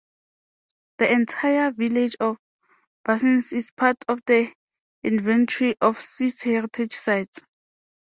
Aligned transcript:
The 0.97 1.11
entire 1.13 1.69
village 1.69 2.15
of 2.19 2.37
Bursins 3.05 3.53
is 3.53 3.69
part 3.69 3.97
of 4.07 4.19
the 4.25 4.51
Inventory 5.03 5.75
of 5.79 6.01
Swiss 6.01 6.41
Heritage 6.41 6.95
Sites. 6.95 7.43